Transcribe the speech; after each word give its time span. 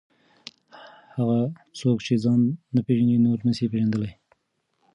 هغه 1.15 1.39
څوک 1.79 1.97
چې 2.05 2.13
ځان 2.23 2.41
نه 2.75 2.81
پېژني 2.85 3.17
نور 3.25 3.37
نسي 3.47 3.65
پېژندلی. 3.71 4.11